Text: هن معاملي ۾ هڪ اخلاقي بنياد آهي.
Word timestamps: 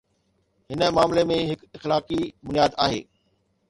هن 0.71 0.79
معاملي 0.95 1.23
۾ 1.33 1.39
هڪ 1.51 1.79
اخلاقي 1.81 2.21
بنياد 2.47 2.83
آهي. 2.87 3.03